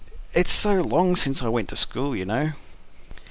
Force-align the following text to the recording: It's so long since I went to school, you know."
It's 0.33 0.51
so 0.51 0.81
long 0.81 1.15
since 1.15 1.43
I 1.43 1.47
went 1.49 1.69
to 1.69 1.75
school, 1.75 2.15
you 2.15 2.25
know." 2.25 2.53